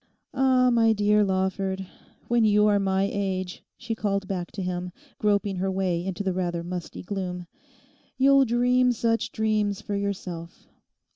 'Ah, 0.33 0.71
my 0.71 0.93
dear 0.93 1.23
Lawford, 1.23 1.85
when 2.27 2.43
you 2.43 2.65
are 2.65 2.79
my 2.79 3.07
age,' 3.13 3.63
she 3.77 3.93
called 3.93 4.27
back 4.27 4.51
to 4.51 4.63
him, 4.63 4.91
groping 5.19 5.57
her 5.57 5.69
way 5.69 6.03
into 6.03 6.23
the 6.23 6.33
rather 6.33 6.63
musty 6.63 7.03
gloom, 7.03 7.45
'you'll 8.17 8.43
dream 8.45 8.91
such 8.91 9.31
dreams 9.31 9.79
for 9.79 9.93
yourself. 9.95 10.65